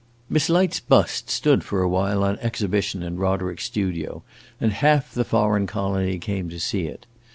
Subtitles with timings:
[0.31, 4.23] Miss Light's bust stood for a while on exhibition in Roderick's studio,
[4.59, 7.05] and half the foreign colony came to see it.